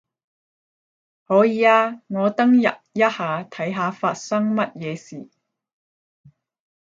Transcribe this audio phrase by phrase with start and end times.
[1.27, 2.61] 可以啊，我登入
[2.93, 5.29] 一下睇下發生乜嘢事